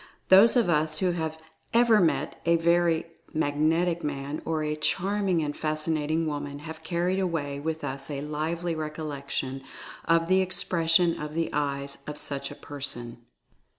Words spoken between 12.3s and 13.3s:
a person.